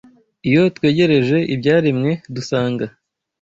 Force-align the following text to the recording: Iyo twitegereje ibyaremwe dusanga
Iyo 0.47 0.61
twitegereje 0.75 1.37
ibyaremwe 1.53 2.11
dusanga 2.35 2.85